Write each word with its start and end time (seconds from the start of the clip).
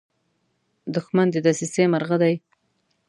دښمن 0.95 1.27
د 1.31 1.35
دسیسې 1.45 1.83
مرغه 1.93 2.17
دی 2.23 2.35